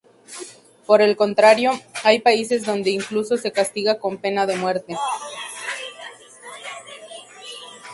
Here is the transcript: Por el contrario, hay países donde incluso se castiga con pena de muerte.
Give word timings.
Por 0.87 0.99
el 1.03 1.15
contrario, 1.15 1.73
hay 2.03 2.21
países 2.21 2.65
donde 2.65 2.89
incluso 2.89 3.37
se 3.37 3.51
castiga 3.51 3.99
con 3.99 4.17
pena 4.17 4.47
de 4.47 4.55
muerte. 4.55 4.97